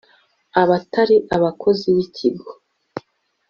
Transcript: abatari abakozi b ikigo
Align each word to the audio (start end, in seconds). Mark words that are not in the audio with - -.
abatari 0.61 1.17
abakozi 1.35 1.87
b 1.95 1.97
ikigo 2.05 2.49